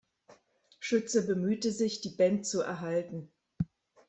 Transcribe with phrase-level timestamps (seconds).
[0.79, 3.31] Schütze bemühte sich, die Band zu erhalten.